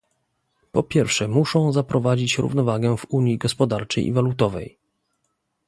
[0.71, 4.77] Po pierwsze muszą zaprowadzić równowagę w Unii Gospodarczej i Walutowej